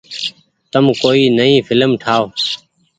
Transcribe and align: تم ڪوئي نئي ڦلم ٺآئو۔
تم 0.71 0.85
ڪوئي 1.01 1.23
نئي 1.37 1.55
ڦلم 1.67 1.91
ٺآئو۔ 2.01 2.25